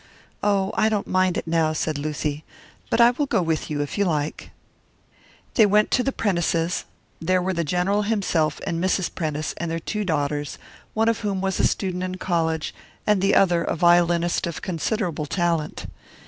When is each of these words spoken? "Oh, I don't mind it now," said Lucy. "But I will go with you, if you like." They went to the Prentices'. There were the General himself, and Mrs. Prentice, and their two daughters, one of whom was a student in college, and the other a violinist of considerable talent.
"Oh, 0.41 0.71
I 0.73 0.89
don't 0.89 1.05
mind 1.05 1.37
it 1.37 1.45
now," 1.45 1.73
said 1.73 1.99
Lucy. 1.99 2.43
"But 2.89 2.99
I 2.99 3.11
will 3.11 3.27
go 3.27 3.43
with 3.43 3.69
you, 3.69 3.83
if 3.83 3.99
you 3.99 4.05
like." 4.05 4.49
They 5.53 5.67
went 5.67 5.91
to 5.91 6.01
the 6.01 6.11
Prentices'. 6.11 6.85
There 7.21 7.39
were 7.39 7.53
the 7.53 7.63
General 7.63 8.01
himself, 8.01 8.59
and 8.65 8.83
Mrs. 8.83 9.13
Prentice, 9.13 9.53
and 9.57 9.69
their 9.69 9.77
two 9.77 10.03
daughters, 10.03 10.57
one 10.95 11.07
of 11.07 11.19
whom 11.19 11.39
was 11.39 11.59
a 11.59 11.67
student 11.67 12.01
in 12.01 12.15
college, 12.15 12.73
and 13.05 13.21
the 13.21 13.35
other 13.35 13.61
a 13.63 13.75
violinist 13.75 14.47
of 14.47 14.63
considerable 14.63 15.27
talent. 15.27 15.85